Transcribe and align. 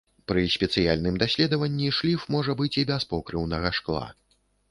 Пры 0.29 0.43
спецыяльным 0.53 1.19
даследванні 1.23 1.91
шліф 1.99 2.25
можа 2.37 2.57
быць 2.63 2.71
і 2.85 2.87
без 2.93 3.07
покрыўнага 3.13 3.73
шкла. 3.81 4.03